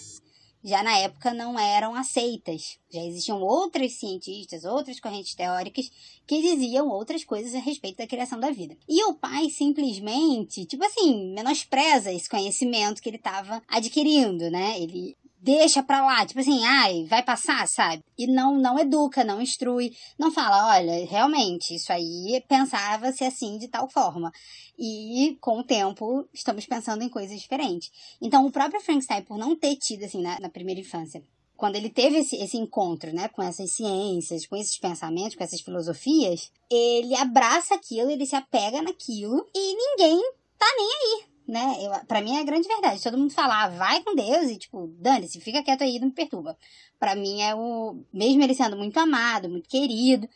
[0.67, 2.77] Já na época não eram aceitas.
[2.91, 5.89] Já existiam outros cientistas, outras correntes teóricas
[6.27, 8.75] que diziam outras coisas a respeito da criação da vida.
[8.87, 14.77] E o pai simplesmente, tipo assim, menospreza esse conhecimento que ele estava adquirindo, né?
[14.77, 18.03] Ele deixa pra lá, tipo assim, ai, vai passar, sabe?
[18.17, 23.67] E não, não educa, não instrui, não fala, olha, realmente, isso aí pensava-se assim de
[23.67, 24.31] tal forma.
[24.77, 27.91] E com o tempo estamos pensando em coisas diferentes.
[28.21, 31.23] Então o próprio Frankenstein, por não ter tido assim na, na primeira infância,
[31.55, 35.61] quando ele teve esse, esse encontro, né, com essas ciências, com esses pensamentos, com essas
[35.61, 40.21] filosofias, ele abraça aquilo, ele se apega naquilo e ninguém
[40.57, 41.75] tá nem aí né?
[41.79, 43.01] Eu, pra mim é a grande verdade.
[43.01, 46.13] Todo mundo fala, ah, vai com Deus e, tipo, dane-se, fica quieto aí, não me
[46.13, 46.57] perturba.
[46.99, 48.03] Pra mim é o.
[48.13, 50.27] Mesmo ele sendo muito amado, muito querido,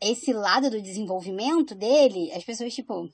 [0.00, 3.08] esse lado do desenvolvimento dele, as pessoas, tipo,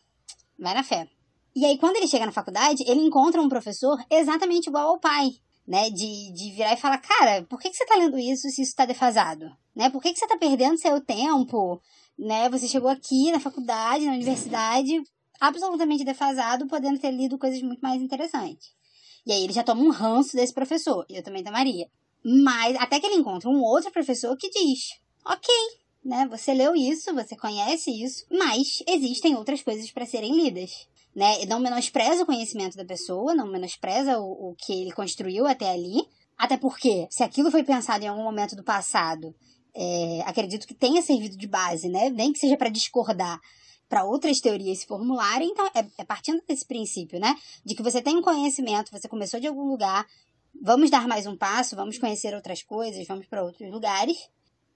[0.58, 1.08] vai na fé.
[1.54, 5.30] E aí, quando ele chega na faculdade, ele encontra um professor exatamente igual ao pai,
[5.66, 5.90] né?
[5.90, 8.74] De, de virar e falar, cara, por que, que você tá lendo isso se isso
[8.74, 9.50] tá defasado?
[9.74, 9.90] Né?
[9.90, 11.80] Por que, que você tá perdendo seu tempo?
[12.18, 12.48] Né?
[12.50, 15.02] Você chegou aqui na faculdade, na universidade,
[15.40, 18.68] absolutamente defasado, podendo ter lido coisas muito mais interessantes.
[19.26, 21.88] E aí ele já toma um ranço desse professor, eu também tomaria.
[22.24, 24.90] Mas até que ele encontra um outro professor que diz:
[25.24, 25.54] ok,
[26.04, 26.26] né?
[26.30, 30.88] Você leu isso, você conhece isso, mas existem outras coisas para serem lidas.
[31.14, 31.44] Né?
[31.46, 36.06] Não menospreza o conhecimento da pessoa, não menospreza o, o que ele construiu até ali.
[36.38, 39.34] Até porque, se aquilo foi pensado em algum momento do passado,
[39.74, 42.08] é, acredito que tenha servido de base, né?
[42.10, 43.38] Nem que seja para discordar
[43.90, 45.50] para outras teorias se formularem.
[45.50, 47.36] Então, é, é partindo desse princípio, né?
[47.64, 50.06] De que você tem um conhecimento, você começou de algum lugar,
[50.62, 54.16] vamos dar mais um passo, vamos conhecer outras coisas, vamos para outros lugares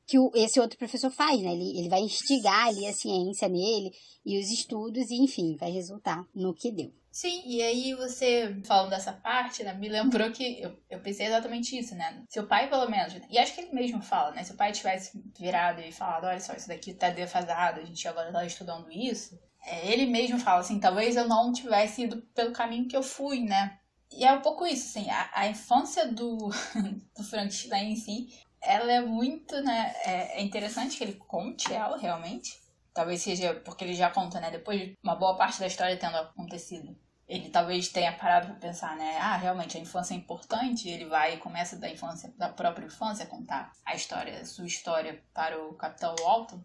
[0.07, 1.53] que o, esse outro professor faz, né?
[1.53, 3.93] Ele, ele vai instigar ali a ciência nele
[4.25, 6.93] e os estudos e, enfim, vai resultar no que deu.
[7.15, 11.79] Sim, e aí você falando dessa parte, né, me lembrou que eu, eu pensei exatamente
[11.79, 12.25] isso, né?
[12.29, 14.43] Se o pai, pelo menos, e acho que ele mesmo fala, né?
[14.43, 18.09] Se o pai tivesse virado e falado, olha só, isso daqui tá defasado, a gente
[18.09, 22.53] agora tá estudando isso, é, ele mesmo fala assim, talvez eu não tivesse ido pelo
[22.53, 23.79] caminho que eu fui, né?
[24.11, 26.51] E é um pouco isso, assim, a, a infância do,
[27.17, 28.29] do Frankenstein em si,
[28.65, 29.95] ela é muito, né?
[30.05, 32.63] É, é interessante que ele conte ela realmente.
[32.93, 34.51] Talvez seja porque ele já conta, né?
[34.51, 36.97] Depois de uma boa parte da história tendo acontecido
[37.27, 39.17] ele talvez tenha parado para pensar, né?
[39.19, 40.89] Ah, realmente a infância é importante.
[40.89, 44.67] Ele vai e começa da infância, da própria infância, a contar a história, a sua
[44.67, 46.63] história para o Capitão Walton.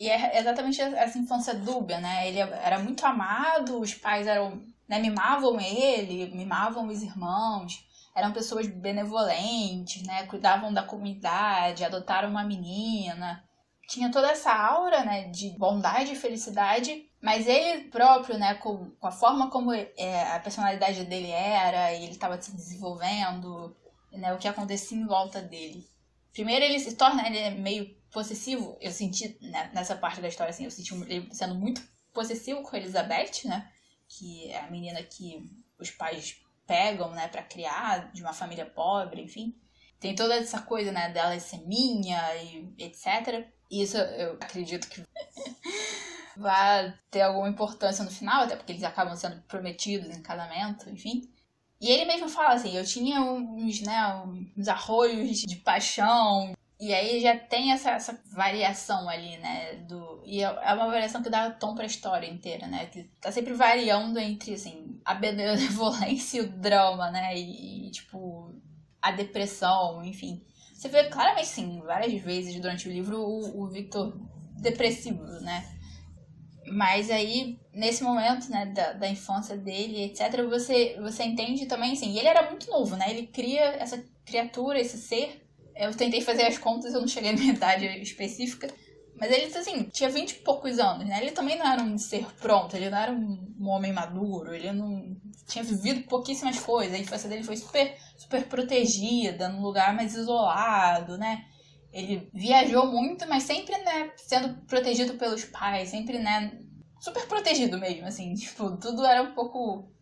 [0.00, 2.28] E é exatamente essa infância dúbia, né?
[2.28, 8.66] Ele era muito amado, os pais eram, né, mimavam ele, mimavam os irmãos, eram pessoas
[8.66, 10.26] benevolentes, né?
[10.26, 13.44] Cuidavam da comunidade, adotaram uma menina.
[13.88, 19.06] Tinha toda essa aura, né, de bondade e felicidade mas ele próprio, né, com, com
[19.06, 23.76] a forma como é, a personalidade dele era, ele estava se desenvolvendo,
[24.10, 25.88] né, o que acontecia em volta dele.
[26.32, 30.50] Primeiro ele se torna ele é meio possessivo, eu senti né, nessa parte da história
[30.50, 31.80] assim, eu senti ele sendo muito
[32.12, 33.70] possessivo com a Elizabeth, né,
[34.08, 35.48] que é a menina que
[35.78, 39.54] os pais pegam, né, para criar de uma família pobre, enfim.
[40.00, 43.46] Tem toda essa coisa, né, dela ser minha e etc.
[43.70, 45.02] Isso eu acredito que
[46.36, 51.32] vai ter alguma importância no final, até porque eles acabam sendo prometidos em casamento, enfim.
[51.80, 54.22] E ele mesmo fala assim, eu tinha uns, né,
[54.56, 60.20] uns arroios de paixão, e aí já tem essa, essa variação ali, né, do...
[60.26, 63.52] E é, é uma variação que dá tom pra história inteira, né, que tá sempre
[63.52, 68.52] variando entre, assim, a benevolência e o drama, né, e, e tipo,
[69.00, 70.44] a depressão, enfim.
[70.74, 74.20] Você vê claramente, sim, várias vezes durante o livro o, o Victor
[74.60, 75.64] depressivo, né,
[76.66, 82.18] mas aí, nesse momento, né, da, da infância dele, etc., você, você entende também, assim,
[82.18, 83.10] ele era muito novo, né?
[83.10, 85.41] Ele cria essa criatura, esse ser.
[85.74, 88.68] Eu tentei fazer as contas, eu não cheguei na idade específica.
[89.14, 91.20] Mas ele, assim, tinha vinte e poucos anos, né?
[91.20, 95.16] Ele também não era um ser pronto, ele não era um, homem maduro, ele não
[95.46, 96.94] tinha vivido pouquíssimas coisas.
[96.94, 101.44] A infância dele foi super, super protegida, num lugar mais isolado, né?
[101.92, 106.58] Ele viajou muito, mas sempre, né, sendo protegido pelos pais, sempre, né,
[106.98, 109.92] super protegido mesmo, assim, tipo, tudo era um pouco.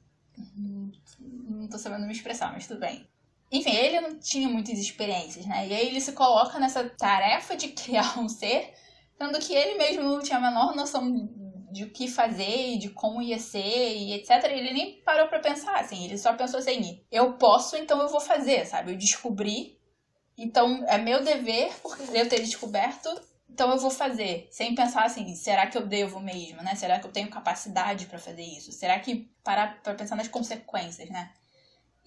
[1.18, 3.06] Não tô sabendo me expressar, mas tudo bem.
[3.50, 5.66] Enfim, ele não tinha muitas experiências, né?
[5.66, 8.72] E aí ele se coloca nessa tarefa de criar um ser,
[9.18, 11.28] sendo que ele mesmo não tinha a menor noção
[11.72, 14.44] de o que fazer e de como ia ser e etc.
[14.44, 18.20] Ele nem parou para pensar, assim, ele só pensou assim: eu posso, então eu vou
[18.20, 18.92] fazer, sabe?
[18.92, 19.80] Eu descobri
[20.42, 23.10] então, é meu dever, por eu ter descoberto,
[23.46, 24.48] então eu vou fazer.
[24.50, 26.74] Sem pensar assim, será que eu devo mesmo, né?
[26.74, 28.72] Será que eu tenho capacidade para fazer isso?
[28.72, 31.30] Será que parar para pensar nas consequências, né?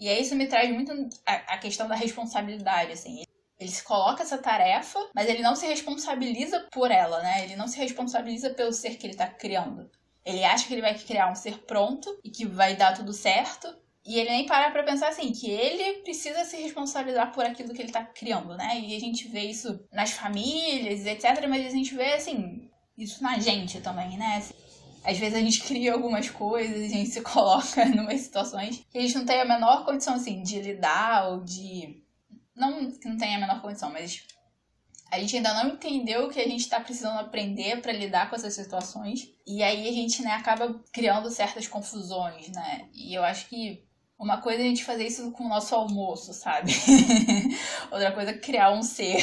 [0.04, 0.92] E aí isso me traz muito
[1.26, 3.24] a, questão da responsabilidade, assim.
[3.58, 7.46] Ele se coloca essa tarefa, mas ele não se responsabiliza por ela, né?
[7.46, 9.90] Ele não se responsabiliza pelo ser que ele tá criando.
[10.26, 13.74] Ele acha que ele vai criar um ser pronto e que vai dar tudo certo,
[14.06, 17.82] E ele nem para pra pensar assim, que ele precisa se responsabilizar por aquilo que
[17.82, 18.78] ele tá criando, né?
[18.82, 21.48] E a gente vê isso nas famílias, etc.
[21.48, 24.44] Mas a gente vê, assim, isso na gente também, né?
[25.04, 28.98] Às vezes a gente cria algumas coisas, a gente se coloca em umas situações que
[28.98, 32.02] a gente não tem a menor condição, assim, de lidar ou de.
[32.56, 34.24] Não que não tenha a menor condição, mas
[35.12, 38.36] a gente ainda não entendeu o que a gente está precisando aprender para lidar com
[38.36, 39.30] essas situações.
[39.46, 42.88] E aí a gente, né, acaba criando certas confusões, né?
[42.94, 43.84] E eu acho que
[44.18, 46.72] uma coisa é a gente fazer isso com o nosso almoço, sabe?
[47.92, 49.18] Outra coisa é criar um ser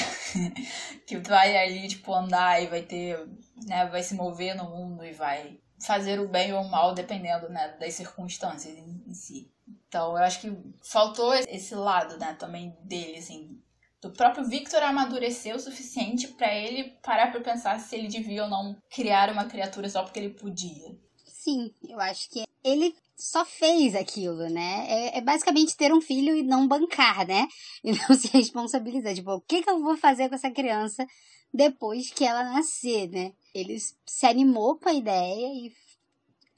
[1.06, 3.18] que vai ali, tipo, andar e vai ter,
[3.66, 7.48] né, vai se mover no mundo e vai fazer o bem ou o mal dependendo,
[7.48, 9.50] né, das circunstâncias em, em si.
[9.88, 13.60] Então, eu acho que faltou esse lado, né, também dele, assim,
[14.00, 18.50] do próprio Victor amadurecer o suficiente para ele parar para pensar se ele devia ou
[18.50, 20.96] não criar uma criatura só porque ele podia.
[21.26, 24.86] Sim, eu acho que ele só fez aquilo, né?
[24.88, 27.46] É, é, basicamente ter um filho e não bancar, né?
[27.84, 29.14] E não se responsabilizar.
[29.14, 31.06] Tipo, o que, que eu vou fazer com essa criança
[31.52, 33.32] depois que ela nascer, né?
[33.54, 35.72] Ele se animou com a ideia e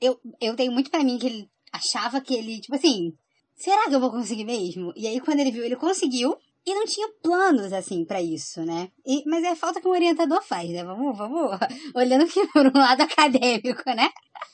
[0.01, 3.17] eu, eu tenho muito para mim que ele achava que ele, tipo assim,
[3.55, 4.93] será que eu vou conseguir mesmo?
[4.97, 6.37] E aí quando ele viu, ele conseguiu.
[6.65, 8.89] E não tinha planos, assim, para isso, né?
[9.05, 10.85] E, mas é falta que um orientador faz, né?
[10.85, 11.59] Vamos, vamos,
[11.93, 14.09] olhando por um lado acadêmico, né?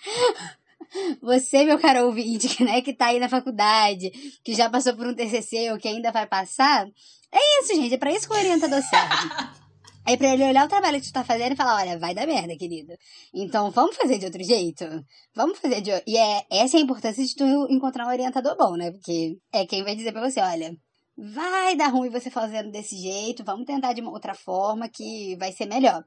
[1.20, 4.10] Você, meu caro ouvinte, né, que tá aí na faculdade,
[4.42, 6.88] que já passou por um TCC ou que ainda vai passar,
[7.30, 9.58] é isso, gente, é pra isso que o orientador serve.
[10.08, 12.26] É pra ele olhar o trabalho que tu tá fazendo e falar, olha, vai dar
[12.26, 12.94] merda, querido.
[13.34, 14.86] Então, vamos fazer de outro jeito?
[15.34, 18.74] Vamos fazer de E é, essa é a importância de tu encontrar um orientador bom,
[18.74, 18.90] né?
[18.90, 20.74] Porque é quem vai dizer pra você, olha,
[21.14, 25.52] vai dar ruim você fazendo desse jeito, vamos tentar de uma outra forma que vai
[25.52, 26.02] ser melhor.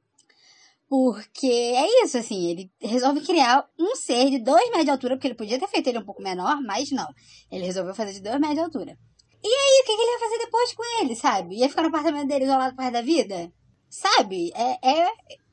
[0.90, 5.28] Porque é isso, assim, ele resolve criar um ser de 2 metros de altura, porque
[5.28, 7.08] ele podia ter feito ele um pouco menor, mas não.
[7.52, 8.98] Ele resolveu fazer de 2 metros de altura.
[9.44, 11.58] E aí, o que, ele ia fazer depois com ele, sabe?
[11.58, 13.52] Ia ficar no apartamento dele isolado por da vida?
[13.92, 14.54] Sabe?
[14.56, 15.08] É, é,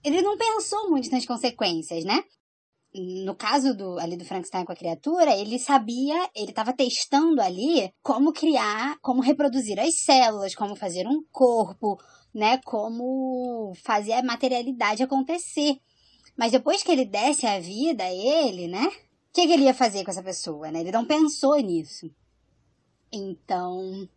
[0.05, 2.23] ele não pensou muito nas consequências, né?
[2.95, 7.93] No caso do, ali do Frankenstein com a criatura, ele sabia, ele estava testando ali
[8.01, 12.01] como criar, como reproduzir as células, como fazer um corpo,
[12.33, 15.77] né, como fazer a materialidade acontecer.
[16.37, 19.75] Mas depois que ele desse a vida a ele, né, o que, que ele ia
[19.75, 20.81] fazer com essa pessoa, né?
[20.81, 22.11] Ele não pensou nisso.
[23.13, 24.09] Então,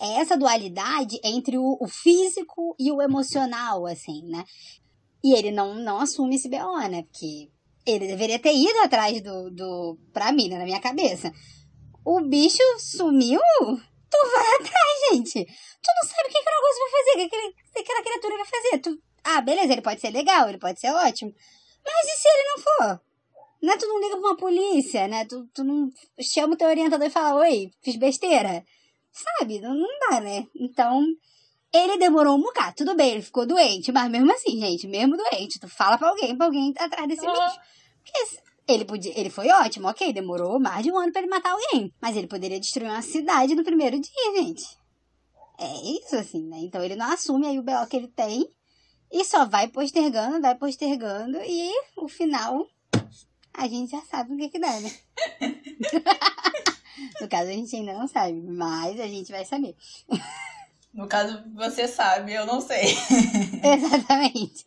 [0.00, 4.44] é essa dualidade entre o, o, físico e o emocional, assim, né?
[5.24, 7.02] E ele não, não assume esse BO, né?
[7.02, 7.50] Porque
[7.86, 9.98] ele deveria ter ido atrás do, do.
[10.12, 10.58] Pra mim, né?
[10.58, 11.32] na minha cabeça.
[12.04, 15.44] O bicho sumiu, tu vai atrás, gente.
[15.44, 18.36] Tu não sabe o que, que o negócio vai fazer, o que, que aquela criatura
[18.36, 18.78] vai fazer.
[18.78, 19.02] Tu...
[19.24, 21.32] Ah, beleza, ele pode ser legal, ele pode ser ótimo.
[21.84, 23.00] Mas e se ele não for?
[23.62, 23.76] Né?
[23.76, 25.24] Tu não liga pra uma polícia, né?
[25.24, 25.90] Tu, tu não
[26.20, 28.64] chama o teu orientador e fala, oi, fiz besteira.
[29.16, 29.60] Sabe?
[29.60, 30.46] Não, não dá, né?
[30.54, 31.02] Então,
[31.72, 32.76] ele demorou um bocado.
[32.76, 36.36] Tudo bem, ele ficou doente, mas mesmo assim, gente, mesmo doente, tu fala pra alguém,
[36.36, 37.32] pra alguém atrás desse uhum.
[37.32, 37.60] bicho.
[38.04, 41.52] Porque ele, podia, ele foi ótimo, ok, demorou mais de um ano para ele matar
[41.52, 41.92] alguém.
[42.00, 44.64] Mas ele poderia destruir uma cidade no primeiro dia, gente.
[45.58, 46.58] É isso, assim, né?
[46.60, 48.46] Então ele não assume aí o BO que ele tem
[49.10, 52.66] e só vai postergando, vai postergando e o final
[53.54, 54.92] a gente já sabe o que que dá, né?
[57.26, 59.76] no caso a gente ainda não sabe, mas a gente vai saber.
[60.94, 62.84] No caso você sabe, eu não sei.
[63.62, 64.64] Exatamente.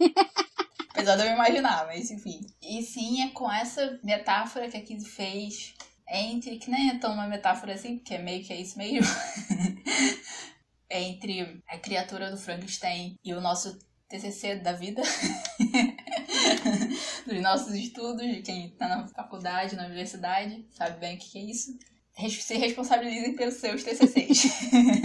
[0.89, 2.41] Apesar de eu imaginar, mas enfim.
[2.62, 5.74] E sim, é com essa metáfora que a Kiz fez
[6.10, 9.07] entre, que nem é tão uma metáfora assim, porque é meio que é isso mesmo.
[10.91, 13.80] entre a criatura do Frankenstein e o nosso
[14.10, 15.03] TCC da vida,
[17.28, 21.43] dos nossos estudos, de quem tá na faculdade, na universidade, sabe bem o que é
[21.43, 21.78] isso.
[22.28, 24.43] Se responsabilizem pelos seus TCCs.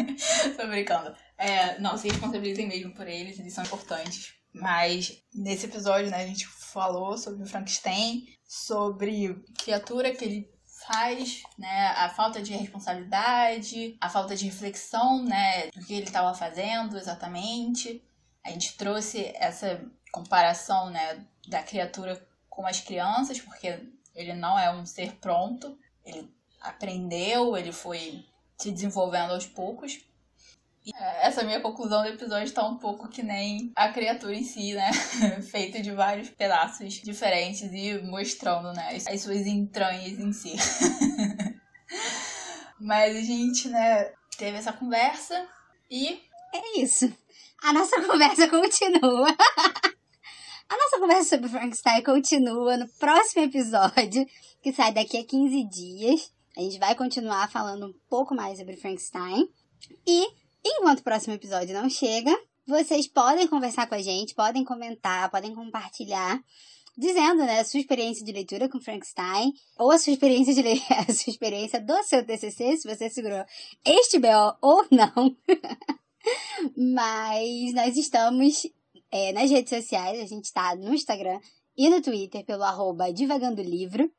[0.56, 1.14] Tô brincando.
[1.38, 4.34] É, não, se responsabilizem mesmo por eles, eles são importantes.
[4.52, 10.54] Mas nesse episódio, né, a gente falou sobre o Frankenstein, sobre criatura que ele
[10.86, 16.34] faz, né, a falta de responsabilidade, a falta de reflexão, né, do que ele estava
[16.34, 18.02] fazendo exatamente.
[18.44, 23.80] A gente trouxe essa comparação, né, da criatura com as crianças, porque
[24.14, 26.32] ele não é um ser pronto, ele
[26.64, 28.24] aprendeu, ele foi
[28.58, 30.00] se desenvolvendo aos poucos.
[30.94, 34.74] É, essa minha conclusão do episódio tá um pouco que nem a criatura em si,
[34.74, 34.90] né?
[35.50, 40.54] Feito de vários pedaços diferentes e mostrando, né, as suas entranhas em si.
[42.78, 45.46] Mas a gente, né, teve essa conversa
[45.90, 46.20] e.
[46.52, 47.10] É isso.
[47.62, 49.34] A nossa conversa continua.
[50.66, 54.26] A nossa conversa sobre Frankenstein continua no próximo episódio,
[54.62, 56.33] que sai daqui a 15 dias.
[56.56, 59.48] A gente vai continuar falando um pouco mais sobre Frankenstein.
[60.06, 60.26] E,
[60.64, 62.32] enquanto o próximo episódio não chega,
[62.66, 66.42] vocês podem conversar com a gente, podem comentar, podem compartilhar
[66.96, 70.80] dizendo, né, a sua experiência de leitura com Frankenstein, ou a sua experiência de le...
[70.96, 73.44] a sua experiência do seu TCC, se você segurou
[73.84, 75.36] este BO ou não.
[76.76, 78.66] Mas nós estamos
[79.10, 81.40] é, nas redes sociais, a gente está no Instagram
[81.76, 84.10] e no Twitter pelo arroba Divagando Livro.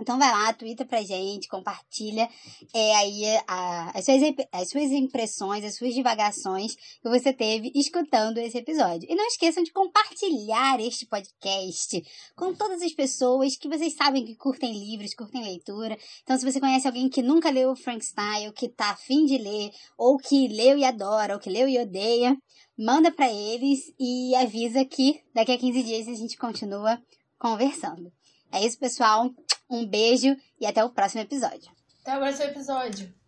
[0.00, 2.28] Então vai lá, twitta pra gente, compartilha
[2.74, 8.38] é, aí a, as, suas, as suas impressões, as suas divagações que você teve escutando
[8.38, 9.06] esse episódio.
[9.10, 12.02] E não esqueçam de compartilhar este podcast
[12.34, 15.96] com todas as pessoas que vocês sabem que curtem livros, curtem leitura.
[16.22, 19.70] Então se você conhece alguém que nunca leu Frankenstein, ou que tá afim de ler,
[19.98, 22.36] ou que leu e adora, ou que leu e odeia,
[22.78, 27.00] manda para eles e avisa que daqui a 15 dias a gente continua
[27.38, 28.10] conversando.
[28.50, 29.30] É isso, pessoal.
[29.72, 31.72] Um beijo e até o próximo episódio.
[32.02, 33.21] Até o próximo episódio.